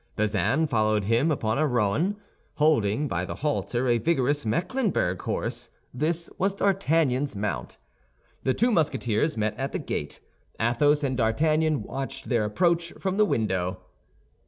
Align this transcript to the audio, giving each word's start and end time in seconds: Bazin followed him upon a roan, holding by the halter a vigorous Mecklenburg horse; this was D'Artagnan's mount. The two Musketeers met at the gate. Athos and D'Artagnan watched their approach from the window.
Bazin 0.15 0.65
followed 0.65 1.03
him 1.03 1.29
upon 1.29 1.59
a 1.59 1.67
roan, 1.67 2.15
holding 2.55 3.07
by 3.07 3.23
the 3.23 3.35
halter 3.35 3.87
a 3.87 3.99
vigorous 3.99 4.47
Mecklenburg 4.47 5.21
horse; 5.21 5.69
this 5.93 6.27
was 6.39 6.55
D'Artagnan's 6.55 7.35
mount. 7.35 7.77
The 8.41 8.55
two 8.55 8.71
Musketeers 8.71 9.37
met 9.37 9.55
at 9.59 9.73
the 9.73 9.77
gate. 9.77 10.19
Athos 10.59 11.03
and 11.03 11.15
D'Artagnan 11.15 11.83
watched 11.83 12.29
their 12.29 12.45
approach 12.45 12.91
from 12.93 13.17
the 13.17 13.25
window. 13.25 13.77